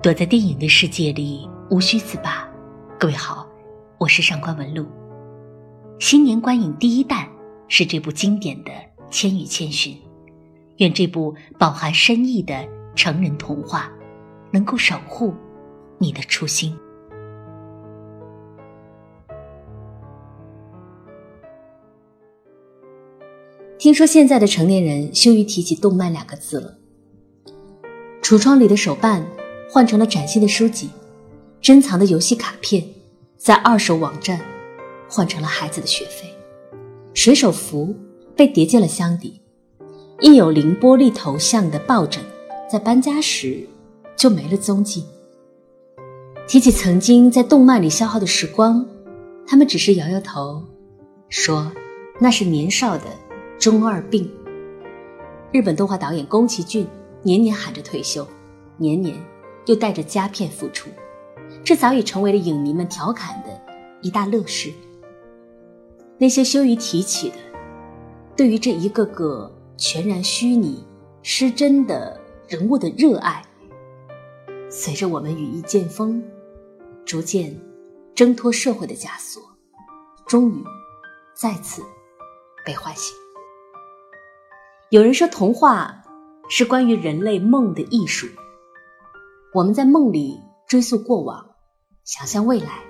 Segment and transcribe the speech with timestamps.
[0.00, 2.48] 躲在电影的世界里，无需自拔。
[3.00, 3.44] 各位好，
[3.98, 4.86] 我是上官文露。
[5.98, 7.28] 新年观影第一弹
[7.66, 8.70] 是这部经典的
[9.10, 9.94] 《千与千寻》，
[10.76, 12.64] 愿这部饱含深意的
[12.94, 13.90] 成人童话
[14.52, 15.34] 能够守护
[15.98, 16.78] 你的初心。
[23.80, 26.78] 听说现在的成年人羞于提起动漫两个字了，
[28.22, 29.26] 橱窗里的手办。
[29.70, 30.88] 换成了崭新的书籍，
[31.60, 32.82] 珍藏的游戏卡片，
[33.36, 34.40] 在二手网站
[35.08, 36.32] 换成了孩子的学费，
[37.12, 37.94] 水手服
[38.34, 39.40] 被叠进了箱底，
[40.20, 42.22] 印有凌波丽头像的抱枕
[42.70, 43.68] 在搬家时
[44.16, 45.04] 就没了踪迹。
[46.46, 48.86] 提起曾经在动漫里消耗的时光，
[49.46, 50.62] 他们只是摇摇头，
[51.28, 51.70] 说
[52.18, 53.04] 那是年少的
[53.58, 54.30] 中二病。
[55.52, 56.86] 日本动画导演宫崎骏
[57.22, 58.26] 年年喊着退休，
[58.78, 59.14] 年年。
[59.68, 60.88] 又带着佳片复出，
[61.62, 63.60] 这早已成为了影迷们调侃的
[64.00, 64.72] 一大乐事。
[66.16, 67.36] 那些羞于提起的，
[68.34, 70.86] 对于这一个个全然虚拟、
[71.22, 73.44] 失真的人物的热爱，
[74.70, 76.22] 随着我们羽翼渐丰，
[77.04, 77.54] 逐渐
[78.14, 79.42] 挣脱社会的枷锁，
[80.26, 80.64] 终于
[81.34, 81.82] 再次
[82.64, 83.14] 被唤醒。
[84.88, 85.94] 有人说，童话
[86.48, 88.26] 是关于人类梦的艺术。
[89.54, 91.54] 我们在梦里追溯过往，
[92.04, 92.84] 想象未来。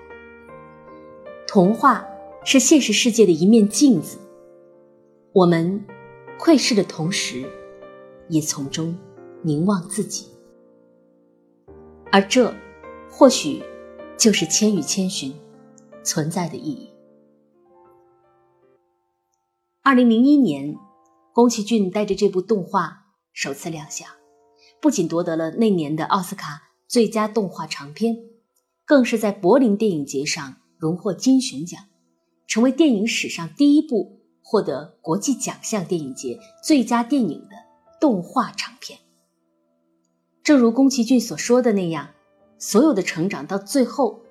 [1.47, 2.05] 童话
[2.45, 4.19] 是现实世界的一面镜子，
[5.33, 5.85] 我们
[6.39, 7.49] 窥视的同时，
[8.29, 8.97] 也从中
[9.43, 10.27] 凝望自己。
[12.11, 12.53] 而这，
[13.09, 13.63] 或许
[14.17, 15.33] 就是《千与千寻》
[16.03, 16.91] 存在的意义。
[19.85, 20.77] 二零零一年，
[21.33, 24.18] 宫崎骏带着这部动画首次亮相。
[24.81, 28.17] 不仅夺得了那年的奥斯卡最佳动画长片，
[28.85, 31.81] 更是在柏林电影节上荣获金熊奖，
[32.47, 37.57] 成为电影史上第一部获得国际奖项电影节最佳电影的
[38.01, 38.99] 动画长片。
[40.43, 42.11] 正如宫崎骏所说的那样，
[42.59, 44.23] 所有的成长到最后，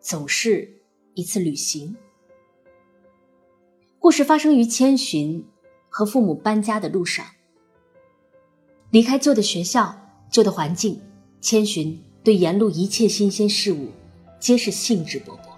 [0.00, 0.82] 总是
[1.14, 1.96] 一次旅行。
[3.98, 5.44] 故事发生于千寻
[5.88, 7.26] 和父母搬家的路上。
[8.90, 9.94] 离开旧的学校、
[10.30, 10.98] 旧的环境，
[11.42, 13.90] 千寻对沿路一切新鲜事物
[14.40, 15.50] 皆是兴致勃勃。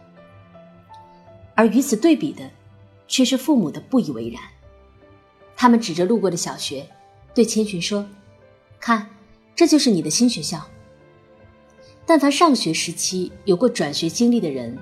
[1.54, 2.50] 而与此对比的，
[3.06, 4.42] 却是父母的不以为然。
[5.54, 6.84] 他们指着路过的小学，
[7.32, 8.04] 对千寻说
[8.80, 9.08] ：“看，
[9.54, 10.66] 这就是你的新学校。”
[12.04, 14.76] 但凡上学时期有过转学经历的人，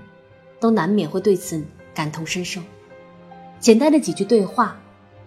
[0.59, 2.63] 都难免会对此感同身受。
[3.61, 4.81] 简单的几句对话，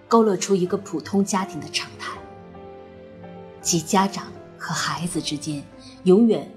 [0.08, 2.18] 勾勒出一个普通家庭的常态。
[3.62, 4.26] 即家长
[4.58, 5.64] 和孩子之间
[6.04, 6.52] 永远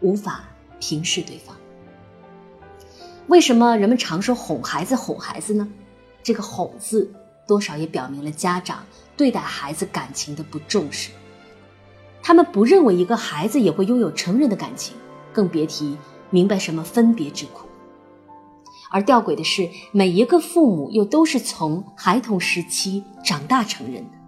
[0.00, 0.44] 无法
[0.78, 1.56] 平视对方。
[3.26, 5.68] 为什么人们常说哄孩子哄孩子呢？
[6.22, 7.10] 这个“哄”字
[7.46, 8.84] 多少也表明了家长
[9.16, 11.10] 对待孩子感情的不重视。
[12.22, 14.94] 他们不认为一个孩子也会拥有成人的感情，
[15.32, 15.96] 更别提
[16.28, 17.66] 明白什么分别之苦。
[18.90, 24.19] 而吊诡的是，每一个父母又都是从孩童时期长大成人的。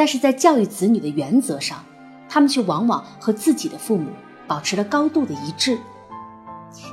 [0.00, 1.84] 但是在教育子女的原则上，
[2.26, 4.06] 他们却往往和自己的父母
[4.48, 5.78] 保持了高度的一致。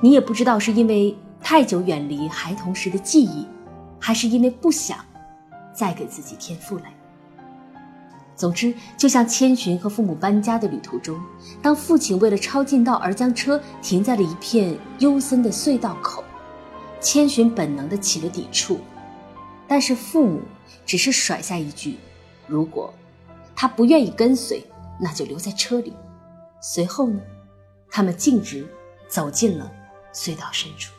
[0.01, 3.47] 你也不知道是因为太久远离孩童时的记忆，
[3.97, 4.97] 还是因为不想
[5.73, 6.83] 再给自己添负累。
[8.35, 11.17] 总之，就像千寻和父母搬家的旅途中，
[11.61, 16.21] 当父亲为了抄近道而将车停在了一片幽森的隧道口，
[16.99, 18.81] 千寻本能的起了抵触，
[19.65, 20.41] 但是父母
[20.85, 21.95] 只是甩下一句。
[22.47, 22.93] 如果
[23.55, 24.65] 他不愿意跟随，
[24.99, 25.93] 那就留在车里。
[26.61, 27.21] 随后呢，
[27.89, 28.67] 他们径直
[29.07, 29.71] 走进了
[30.13, 30.91] 隧道深处。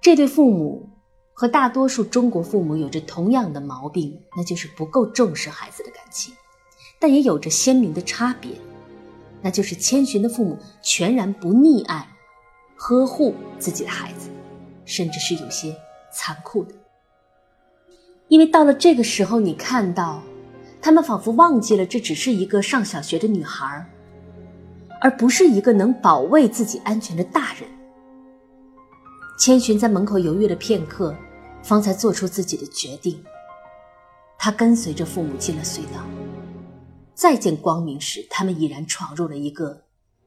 [0.00, 0.88] 这对父母
[1.32, 6.34] 和大多数中国父母有着同样的毛病，那就是不够重视孩子的感情，
[7.00, 8.52] 但也有着鲜明的差别，
[9.40, 12.06] 那就是千寻的父母全然不溺爱、
[12.76, 14.28] 呵护自己的孩子，
[14.84, 15.74] 甚至是有些
[16.12, 16.74] 残酷的。
[18.28, 20.22] 因为到了这个时候，你看到，
[20.80, 23.86] 他们仿佛忘记了这只是一个上小学的女孩，
[25.00, 27.68] 而不是一个能保卫自己安全的大人。
[29.38, 31.14] 千寻在门口犹豫了片刻，
[31.62, 33.22] 方才做出自己的决定。
[34.38, 36.04] 他跟随着父母进了隧道，
[37.14, 39.82] 再见光明时，他们已然闯入了一个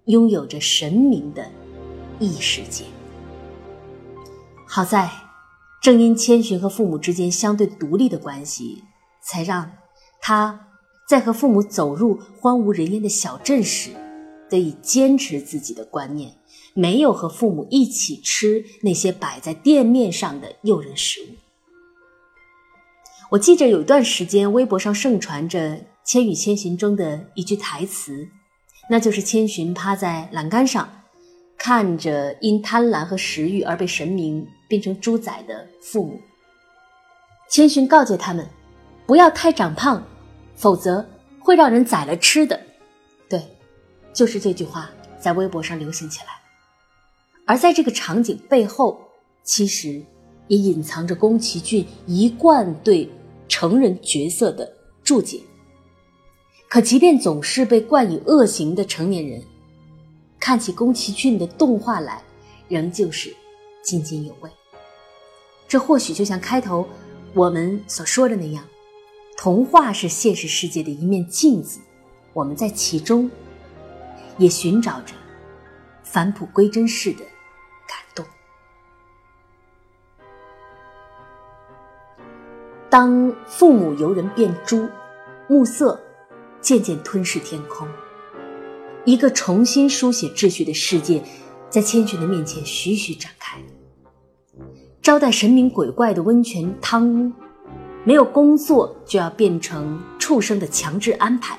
[0.05, 1.45] 拥有着神明的
[2.19, 2.85] 异世界。
[4.65, 5.26] 好在。
[5.81, 8.83] 正因千寻和父母之间相对独立的关系，
[9.21, 9.71] 才让
[10.19, 10.67] 他
[11.07, 13.91] 在和父母走入荒无人烟的小镇时，
[14.49, 16.33] 得以坚持自己的观念，
[16.73, 21.35] 没有和父母一起吃那些摆在店面上的诱人食物。
[23.29, 28.29] 我记着有一段时间，微博上盛传着《千与千寻》中的一句台词，
[28.89, 30.89] 那就是千寻趴在栏杆上，
[31.57, 36.19] 看着因贪婪和食欲而被神明变成猪仔的父母。
[37.49, 38.47] 千寻告诫他们，
[39.05, 40.01] 不要太长胖，
[40.55, 41.05] 否则
[41.39, 42.59] 会让人宰了吃的。
[43.29, 43.41] 对，
[44.13, 44.89] 就是这句话
[45.19, 46.27] 在微博上流行起来。
[47.45, 48.99] 而在这个场景背后，
[49.43, 50.01] 其实
[50.47, 53.09] 也隐藏着宫崎骏一贯对。
[53.49, 54.69] 成人角色的
[55.05, 55.39] 注解，
[56.67, 59.41] 可即便总是被冠以恶行的成年人，
[60.39, 62.21] 看起宫崎骏的动画来，
[62.67, 63.35] 仍旧是
[63.83, 64.49] 津津有味。
[65.67, 66.87] 这或许就像开头
[67.33, 68.63] 我们所说的那样，
[69.37, 71.79] 童话是现实世界的一面镜子，
[72.33, 73.29] 我们在其中
[74.37, 75.13] 也寻找着
[76.03, 77.19] 返璞归真式的
[77.87, 78.25] 感动。
[82.89, 84.87] 当父母由人变猪，
[85.49, 86.01] 暮色
[86.61, 87.85] 渐渐吞噬天空，
[89.07, 91.23] 一个重新书写秩序的世界，
[91.69, 93.57] 在千寻的面前徐徐展开。
[95.01, 97.31] 招待神明鬼怪的温泉汤屋，
[98.03, 101.57] 没有工作就要变成畜生的强制安排，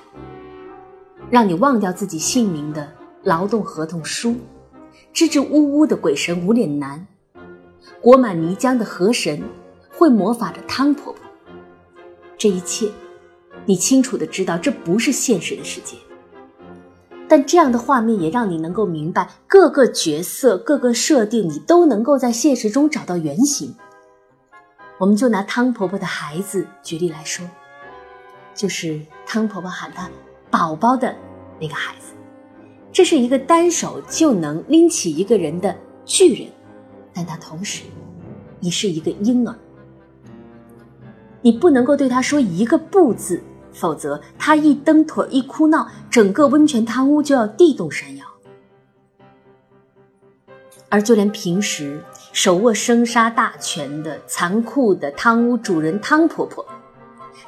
[1.30, 2.92] 让你忘掉自己姓名的
[3.22, 4.36] 劳动合同书，
[5.14, 7.06] 支支吾吾的鬼神无脸男，
[8.02, 9.42] 裹满泥浆的河神。
[9.90, 11.22] 会魔法的汤婆婆，
[12.36, 12.88] 这一切，
[13.64, 15.96] 你清楚的知道，这不是现实的世界。
[17.28, 23.74] 但这样的画面也让你能够明白，各个角色、各个设定，你都能够在现实中找到原型。
[24.98, 27.46] 我们就拿汤婆婆的孩子举例来说，
[28.54, 30.10] 就是汤婆婆喊他
[30.50, 31.14] “宝宝”的
[31.60, 32.14] 那个孩子，
[32.90, 36.50] 这是一个单手就能拎起一个人的巨人，
[37.12, 37.84] 但他同时
[38.60, 39.54] 也是一个婴儿。
[41.42, 43.40] 你不能够对他说一个不字，
[43.78, 48.26] 否则他一蹬腿一哭闹，整个温泉汤屋就要地动山摇。
[50.88, 52.02] 而就连平时
[52.32, 56.64] 手握生杀大权的残酷的汤屋主人汤婆婆，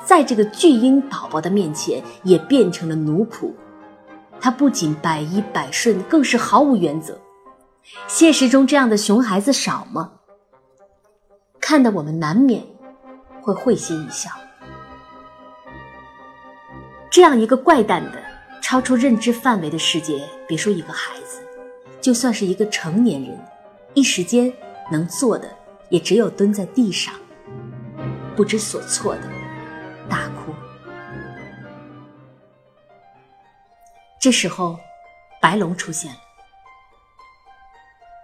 [0.04, 3.50] 在这个巨婴宝宝的面前也变成了奴仆。
[4.40, 7.18] 她不仅百依百顺，更是毫无原则。
[8.06, 10.12] 现实中这样的熊孩子少吗？
[11.58, 12.64] 看得我们难免。
[13.42, 14.30] 会会心一笑。
[17.10, 18.22] 这样一个怪诞的、
[18.62, 21.40] 超出认知范围的世界，别说一个孩子，
[22.00, 23.36] 就算是一个成年人，
[23.94, 24.52] 一时间
[24.92, 25.50] 能做的
[25.88, 27.12] 也只有蹲在地上，
[28.36, 29.22] 不知所措的
[30.08, 30.54] 大哭。
[34.20, 34.78] 这时候，
[35.40, 36.18] 白龙出现了。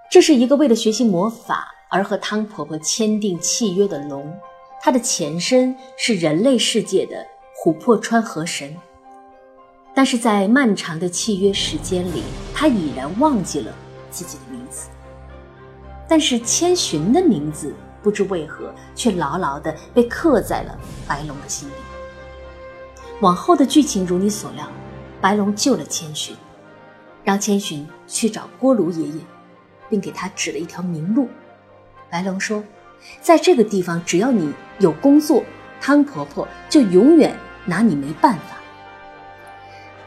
[0.08, 4.32] 这是一个为了学习魔法而和汤婆婆签订契约的龙。
[4.80, 7.26] 它的前身是人类世界的
[7.64, 8.76] 琥珀川河神，
[9.94, 12.23] 但是在漫长的契约时间里，
[12.55, 13.73] 他已然忘记了
[14.11, 14.88] 自己的名字。
[16.06, 21.72] 但是千寻的名字不知为何却牢牢地被刻在了白龙的心里。
[23.20, 24.69] 往后的剧情如你所料，
[25.20, 26.36] 白龙救了千寻，
[27.25, 29.20] 让千寻去找锅炉爷爷，
[29.89, 31.29] 并给他指了一条明路。
[32.10, 32.63] 白龙说。
[33.20, 35.44] 在这个地方，只要你有工作，
[35.81, 37.36] 汤婆婆就永远
[37.67, 38.56] 拿你没办法。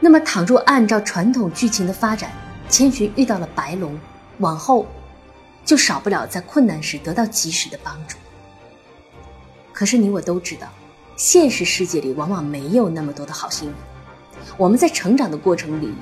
[0.00, 2.32] 那么，倘若按照传统剧情的发展，
[2.68, 3.96] 千寻遇到了白龙，
[4.38, 4.86] 往后
[5.64, 8.16] 就少不了在困难时得到及时的帮助。
[9.72, 10.66] 可是，你我都知道，
[11.16, 13.76] 现实世界里往往没有那么多的好心人。
[14.56, 15.94] 我们在成长的过程里，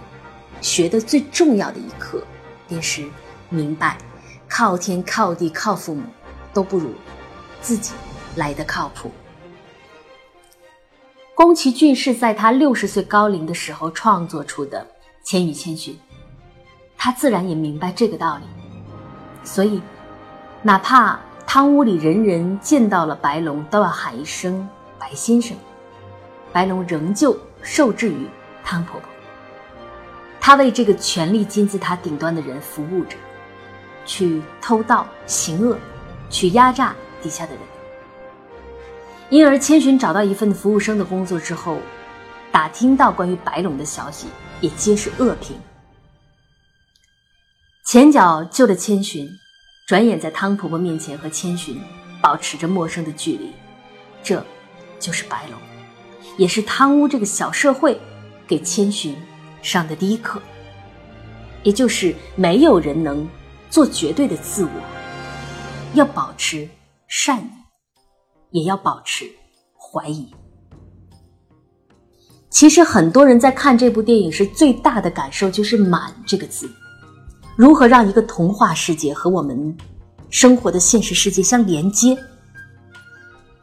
[0.60, 2.22] 学的最重要的一课，
[2.66, 3.04] 便是
[3.50, 3.98] 明白，
[4.48, 6.02] 靠天靠地靠父母。
[6.54, 6.92] 都不如
[7.60, 7.92] 自己
[8.34, 9.12] 来的靠谱。
[11.38, 14.80] 宫崎骏是在他六十岁高龄的时候创作出的
[15.22, 15.94] 《千与千寻》，
[16.96, 18.42] 他自然也明白这个道理，
[19.44, 19.80] 所以
[20.62, 21.16] 哪怕
[21.46, 24.68] 汤屋里人人见到了白龙都要喊一声
[24.98, 25.56] “白先生”，
[26.52, 28.26] 白龙仍旧受制于
[28.64, 29.08] 汤婆婆，
[30.40, 33.16] 他为这个权力金字塔顶端的人服务着，
[34.04, 35.78] 去偷盗行恶。
[36.30, 37.60] 去压榨底下的人，
[39.30, 41.78] 因而千寻找到一份服务生的工作之后，
[42.50, 44.28] 打听到关于白龙的消息，
[44.60, 45.58] 也皆是恶评。
[47.84, 49.28] 前脚救了千寻，
[49.86, 51.78] 转眼在汤婆婆面前和千寻
[52.22, 53.52] 保持着陌生的距离，
[54.22, 54.42] 这
[54.98, 55.60] 就是白龙，
[56.38, 58.00] 也是汤屋这个小社会
[58.46, 59.14] 给千寻
[59.60, 60.40] 上的第一课。
[61.64, 63.28] 也就是没有人能
[63.68, 64.70] 做绝对的自我。
[65.94, 66.68] 要保持
[67.08, 67.50] 善意，
[68.50, 69.24] 也要保持
[69.76, 70.32] 怀疑。
[72.50, 76.68] 其实很多人在看这部电影时，最大的感受就是“满”这个字。
[77.56, 79.76] 如何让一个童话世界和我们
[80.30, 82.16] 生活的现实世界相连接？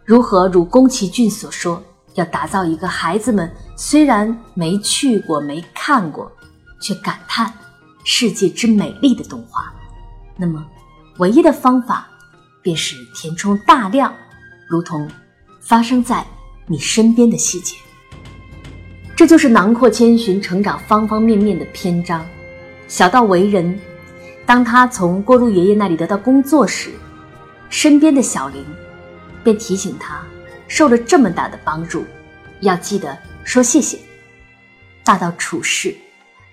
[0.04, 1.82] 如何如宫崎骏所说，
[2.14, 6.32] 要打造一个孩子们虽然没去过、没看过，
[6.80, 7.52] 却感叹
[8.04, 9.74] 世界之美丽的动画？
[10.38, 10.64] 那么，
[11.18, 12.08] 唯一的方法
[12.62, 14.14] 便是填充大量，
[14.68, 15.10] 如同
[15.62, 16.26] 发生在
[16.68, 17.76] 你身边的细节。
[19.16, 22.26] 这就是囊括千寻成长方方面面的篇章。
[22.88, 23.80] 小到为人，
[24.46, 26.92] 当他从锅炉爷爷那里得到工作时，
[27.70, 28.64] 身边的小林
[29.44, 30.22] 便提醒他，
[30.68, 32.04] 受了这么大的帮助，
[32.62, 33.98] 要记得说谢谢。
[35.04, 35.96] 大到处事，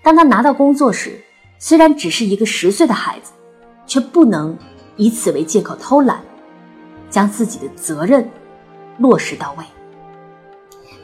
[0.03, 1.21] 当他拿到工作时，
[1.59, 3.33] 虽然只是一个十岁的孩子，
[3.87, 4.57] 却不能
[4.97, 6.23] 以此为借口偷懒，
[7.13, 8.29] 将自己的责任
[8.99, 9.65] 落实到位。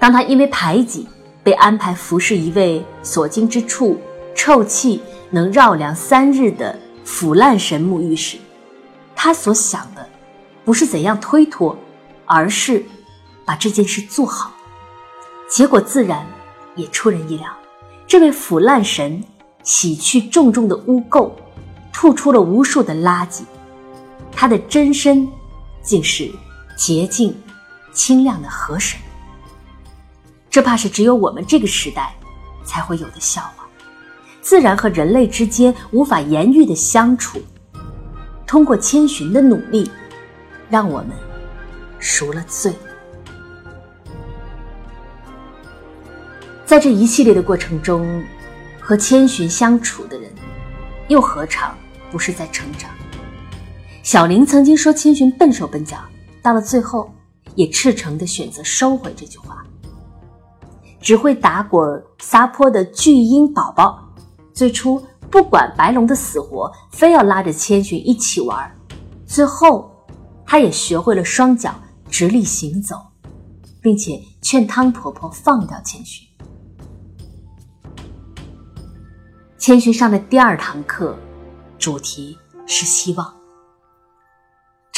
[0.01, 1.09] 当他因为排挤
[1.45, 4.01] 被安排服侍一位所经之处
[4.35, 5.01] 臭气。
[5.31, 6.75] 能绕梁三日的
[7.05, 8.39] 腐烂神木浴时，
[9.15, 10.09] 他所想的
[10.65, 11.77] 不是怎样推脱，
[12.25, 12.83] 而是
[13.45, 14.51] 把这件事做好。
[15.47, 16.27] 结果自然
[16.77, 17.47] 也出人意料，
[18.07, 19.23] 这位腐烂神
[19.63, 21.31] 洗去重重的污垢，
[21.93, 23.43] 吐出了无数的垃圾，
[24.33, 25.29] 他的真身
[25.89, 26.31] 竟是
[26.77, 27.35] 洁净
[27.95, 29.01] 清亮的河水。
[30.51, 32.15] 这怕是只有我们这个时代
[32.63, 33.67] 才会有的笑话。
[34.43, 37.41] 自然和人类之间无法言喻的相处，
[38.47, 39.91] 通过千寻的努力，
[40.69, 41.13] 让我们
[41.99, 42.71] 赎了罪。
[46.67, 48.23] 在这一系列的过程中，
[48.79, 50.31] 和千寻相处的人，
[51.09, 51.75] 又何尝
[52.11, 52.91] 不是在成长？
[54.09, 55.99] 小林曾经说千寻笨手笨脚，
[56.41, 57.13] 到了最后，
[57.57, 59.63] 也赤诚的选择收回这句话。
[60.99, 64.03] 只会打滚撒泼的巨婴宝宝。
[64.55, 64.99] 最初
[65.31, 68.75] 不管白龙的死活，非要拉着千寻一起玩。
[69.27, 69.95] 最后，
[70.47, 71.75] 他也学会了双脚
[72.09, 72.97] 直立行走，
[73.83, 76.27] 并且劝汤婆婆放掉千寻。
[79.59, 81.15] 千寻上的第二堂课，
[81.79, 83.38] 主题是希望。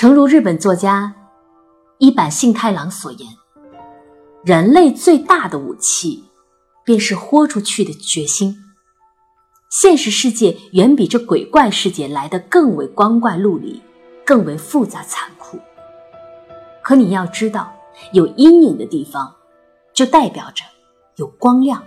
[0.00, 1.14] 诚如日本作家
[1.98, 3.28] 一坂幸太郎所言，
[4.42, 6.24] 人类最大的武器，
[6.86, 8.56] 便是豁出去的决心。
[9.68, 13.82] 现实世界远比这鬼怪世界来得更为光怪陆离，
[14.24, 15.58] 更为复杂残酷。
[16.80, 17.70] 可你要知道，
[18.14, 19.30] 有阴影的地方，
[19.92, 20.64] 就代表着
[21.16, 21.84] 有光亮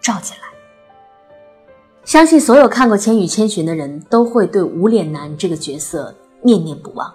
[0.00, 0.44] 照进来。
[2.04, 7.14] 相信所有看过《千与千寻》的人都会对无脸男这个角色念念不忘。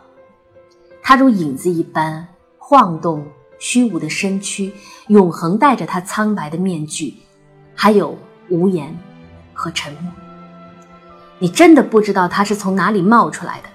[1.02, 3.26] 他如影子一般晃动
[3.60, 4.74] 虚无的身躯，
[5.08, 7.16] 永恒戴着他苍白的面具，
[7.76, 8.18] 还有
[8.50, 8.98] 无言。
[9.54, 10.12] 和沉默，
[11.38, 13.70] 你真的不知道他是从哪里冒出来的。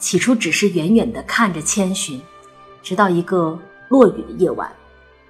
[0.00, 2.20] 起初只是远远的看着千寻，
[2.82, 3.56] 直到一个
[3.88, 4.68] 落雨的夜晚，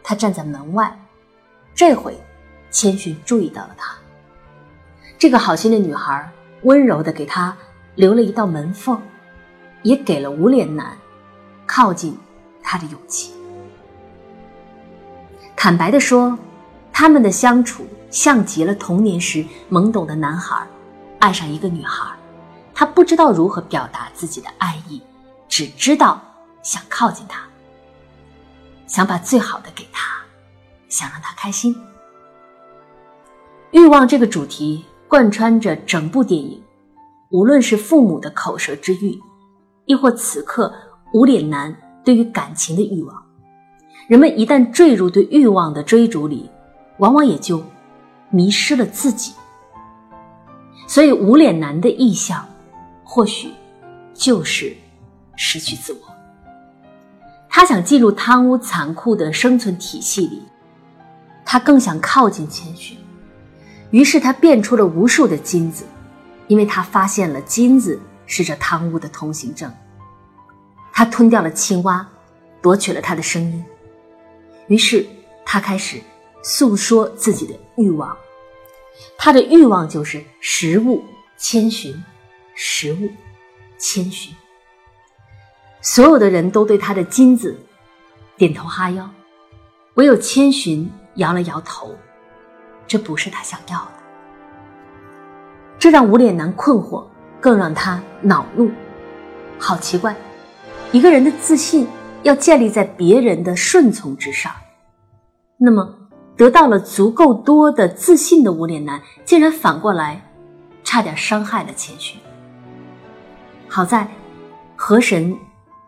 [0.02, 0.98] 他站在门外。
[1.74, 2.16] 这回，
[2.70, 3.94] 千寻注意到了他。
[5.18, 6.32] 这个好心的女孩
[6.62, 7.54] 温柔的给他
[7.94, 8.98] 留了一道门缝，
[9.82, 10.96] 也给了无脸男
[11.66, 12.16] 靠近
[12.62, 13.32] 他的勇气。
[15.56, 16.38] 坦白的说，
[16.92, 17.86] 他们的相处。
[18.10, 20.66] 像极了童年时懵懂的男孩，
[21.18, 22.10] 爱上一个女孩，
[22.72, 25.02] 他不知道如何表达自己的爱意，
[25.46, 26.18] 只知道
[26.62, 27.42] 想靠近她，
[28.86, 30.16] 想把最好的给她，
[30.88, 31.76] 想让她开心。
[33.72, 36.64] 欲望这个主题贯穿着整部电影，
[37.28, 39.20] 无论是父母的口舌之欲，
[39.88, 40.72] 亦或此刻
[41.12, 43.22] 无脸男对于感情的欲望，
[44.06, 46.48] 人们一旦坠入对欲望的追逐里，
[46.98, 47.60] 往往也就。
[48.30, 49.32] 迷失了自己，
[50.86, 52.46] 所以无脸男的意向，
[53.02, 53.48] 或许
[54.12, 54.76] 就是
[55.34, 56.00] 失去自我。
[57.48, 60.42] 他想进入贪污残酷的生存体系里，
[61.42, 62.98] 他更想靠近千寻，
[63.92, 65.86] 于是他变出了无数的金子，
[66.46, 69.68] 因为他发现了金子是这贪污的通行证。
[70.92, 72.08] 他吞掉了青蛙，
[72.62, 73.64] 夺取了他的声音，
[74.68, 75.04] 于是
[75.44, 76.00] 他开始。
[76.40, 78.16] 诉说自己的欲望，
[79.18, 81.04] 他的欲望就是食物，
[81.36, 81.92] 千寻，
[82.54, 83.10] 食物，
[83.76, 84.32] 千寻。
[85.82, 87.58] 所有的人都对他的金子
[88.36, 89.10] 点头哈腰，
[89.94, 91.92] 唯有千寻摇了摇头，
[92.86, 93.92] 这不是他想要的。
[95.76, 97.04] 这让无脸男困惑，
[97.40, 98.70] 更让他恼怒。
[99.58, 100.14] 好奇怪，
[100.92, 101.86] 一个人的自信
[102.22, 104.52] 要建立在别人的顺从之上，
[105.56, 105.94] 那么
[106.36, 110.22] 得到了足够多的自信的无脸男，竟然反过来
[110.84, 112.20] 差点伤害了千寻。
[113.66, 114.08] 好在
[114.76, 115.36] 河神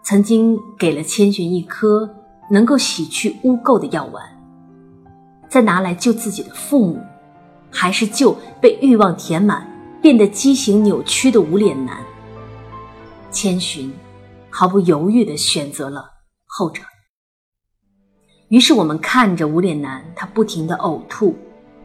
[0.02, 2.08] 曾经给了千寻一颗
[2.50, 4.24] 能够洗去污垢的药丸，
[5.48, 7.00] 再拿来救自己的父母，
[7.70, 9.64] 还是救被欲望填满、
[10.00, 11.98] 变得畸形扭曲的无脸男。
[13.30, 13.92] 千寻
[14.50, 16.10] 毫不犹豫地选择了
[16.46, 16.82] 后者。
[18.48, 21.36] 于是我们看着无脸男，他不停地呕吐，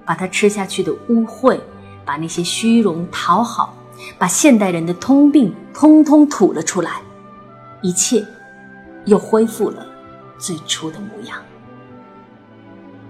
[0.03, 1.59] 把他吃下去的污秽，
[2.03, 3.75] 把那些虚荣讨好，
[4.17, 7.01] 把现代人的通病通通吐了出来，
[7.83, 8.25] 一切
[9.05, 9.85] 又恢复了
[10.39, 11.39] 最初的模样。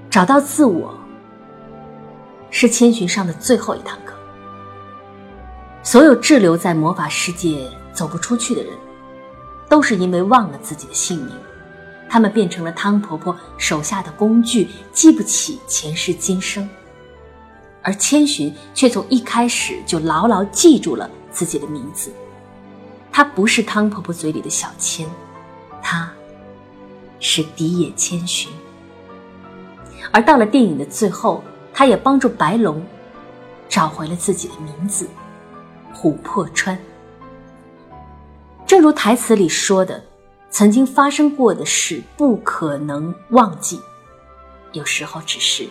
[0.10, 0.94] 找到自我，
[2.50, 4.05] 是千寻上的最后一堂课。
[5.86, 7.72] 所有滞留在魔法世界。
[7.96, 8.74] 走不出去的人，
[9.70, 11.34] 都是因为忘了自己的姓名，
[12.10, 16.70] 他们变成了汤婆婆手下的工具，记不起前世今生。
[17.82, 22.12] 而千寻却从一开始就牢牢记住了自己的名字，
[23.14, 25.10] 她不是汤婆婆嘴里的小千，
[25.82, 26.12] 她
[27.22, 28.52] 是荻野千寻。
[30.12, 31.42] 而到了电影的最后，
[31.74, 32.86] 她也帮助白龙
[33.70, 35.08] 找回了自己的名字——
[35.96, 36.78] 琥珀川。
[38.68, 40.04] 正如台词里说的，
[40.50, 43.80] 曾经发生过的事不可能忘记，
[44.74, 45.68] 有时候只是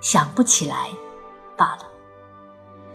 [0.00, 0.88] 想不起来
[1.56, 1.86] 罢了。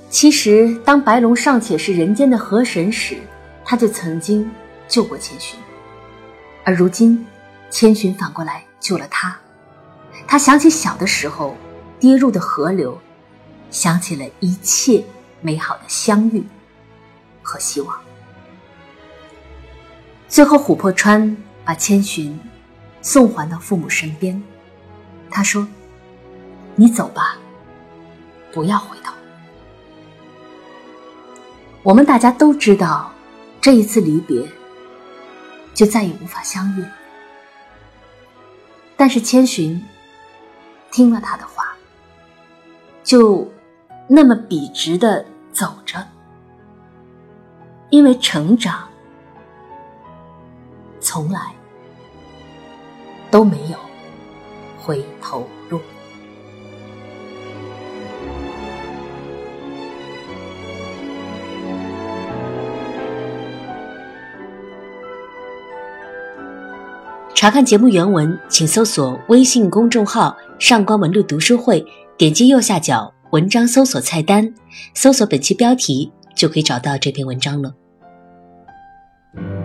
[0.09, 3.17] 其实，当白龙尚且是人间的河神时，
[3.63, 4.49] 他就曾经
[4.87, 5.59] 救过千寻，
[6.63, 7.25] 而如今，
[7.69, 9.37] 千寻反过来救了他。
[10.25, 11.55] 他想起小的时候
[11.99, 12.97] 跌入的河流，
[13.69, 15.03] 想起了一切
[15.41, 16.41] 美好的相遇
[17.45, 17.95] 和希望。
[20.27, 22.37] 最后，琥珀川把千寻
[23.01, 24.41] 送还到父母身边。
[25.29, 25.67] 他说
[26.75, 27.37] ：“你走吧，
[28.51, 29.13] 不要回头。”
[31.83, 33.11] 我们大家都知道，
[33.61, 34.43] 这一次离别
[35.73, 36.83] 就再也无法相遇。
[38.97, 39.85] 但是千寻
[40.89, 41.75] 听了他的话，
[43.03, 43.47] 就
[44.07, 46.07] 那么笔直的走着，
[47.95, 48.83] 因为成长。
[50.99, 51.55] 从来
[53.31, 53.77] 都没有
[54.77, 55.79] 回头路。
[67.33, 71.85] 查看节目原文，请搜索微信公众号“上官文露读书会”，
[72.17, 74.53] 点击右下角文章搜索菜单，
[74.93, 77.73] 搜索本期标题，就可以找到这篇文章了。
[79.37, 79.64] mm